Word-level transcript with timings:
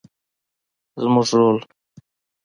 زموږ 1.01 1.27
رول 1.37 1.57